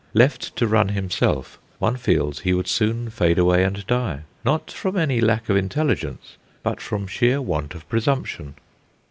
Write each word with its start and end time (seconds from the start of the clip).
Left 0.15 0.55
to 0.55 0.65
run 0.65 0.89
himself, 0.89 1.59
one 1.77 1.95
feels 1.95 2.39
he 2.39 2.55
would 2.55 2.65
soon 2.67 3.11
fade 3.11 3.37
away 3.37 3.63
and 3.63 3.85
die, 3.85 4.21
not 4.43 4.71
from 4.71 4.97
any 4.97 5.21
lack 5.21 5.47
of 5.47 5.55
intelligence, 5.55 6.37
but 6.63 6.81
from 6.81 7.05
sheer 7.05 7.39
want 7.39 7.75
of 7.75 7.87
presumption. 7.87 8.55